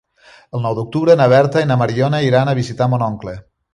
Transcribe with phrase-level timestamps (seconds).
[0.59, 3.37] El nou d'octubre na Berta i na Mariona iran a visitar mon oncle.